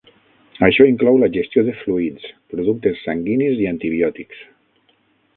[0.67, 4.41] Això inclou la gestió de fluids, productes sanguinis i antibiòtics.